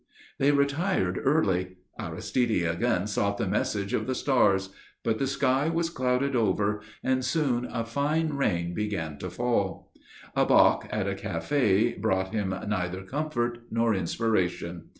[0.39, 1.77] They retired early.
[1.99, 4.69] Aristide again sought the message of the stars;
[5.03, 9.91] but the sky was clouded over, and soon a fine rain began to fall.
[10.35, 14.85] A bock at a café brought him neither comfort nor inspiration.